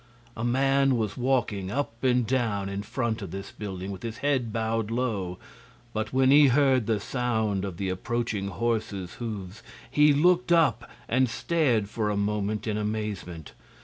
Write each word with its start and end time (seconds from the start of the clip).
A 0.35 0.43
man 0.43 0.97
was 0.97 1.15
walking 1.15 1.69
up 1.69 2.03
and 2.03 2.25
down 2.25 2.69
in 2.69 2.81
front 2.81 3.21
of 3.21 3.29
this 3.29 3.51
building, 3.51 3.91
with 3.91 4.01
his 4.01 4.17
head 4.17 4.51
bowed 4.51 4.89
low; 4.89 5.37
but 5.93 6.11
when 6.11 6.31
he 6.31 6.47
heard 6.47 6.87
the 6.87 6.99
sound 6.99 7.63
of 7.63 7.79
approaching 7.79 8.47
horses' 8.47 9.13
hoofs 9.21 9.61
he 9.91 10.11
looked 10.11 10.51
up 10.51 10.89
and 11.07 11.29
stared 11.29 11.87
for 11.87 12.09
a 12.09 12.17
moment 12.17 12.65
in 12.65 12.77
amazement. 12.79 13.51